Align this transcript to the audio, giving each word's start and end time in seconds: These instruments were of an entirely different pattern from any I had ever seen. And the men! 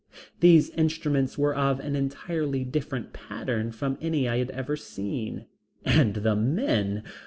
These 0.39 0.71
instruments 0.71 1.37
were 1.37 1.53
of 1.53 1.79
an 1.79 1.95
entirely 1.95 2.63
different 2.63 3.13
pattern 3.13 3.71
from 3.71 3.99
any 4.01 4.27
I 4.27 4.37
had 4.39 4.49
ever 4.49 4.75
seen. 4.75 5.45
And 5.85 6.15
the 6.15 6.35
men! 6.35 7.03